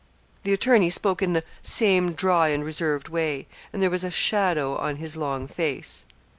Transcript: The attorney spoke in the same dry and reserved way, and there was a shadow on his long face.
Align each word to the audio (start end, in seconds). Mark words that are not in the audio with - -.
The 0.41 0.51
attorney 0.51 0.89
spoke 0.89 1.21
in 1.21 1.33
the 1.33 1.43
same 1.61 2.13
dry 2.13 2.47
and 2.47 2.65
reserved 2.65 3.07
way, 3.09 3.45
and 3.71 3.83
there 3.83 3.91
was 3.91 4.03
a 4.03 4.09
shadow 4.09 4.75
on 4.75 4.95
his 4.95 5.15
long 5.15 5.47
face. 5.47 6.07